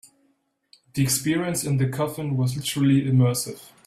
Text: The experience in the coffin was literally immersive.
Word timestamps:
The 0.95 1.03
experience 1.03 1.63
in 1.63 1.77
the 1.77 1.87
coffin 1.87 2.35
was 2.35 2.55
literally 2.57 3.03
immersive. 3.03 3.61